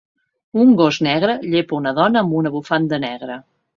[0.61, 3.37] Un gos negre llepa una dona amb una bufanda negra.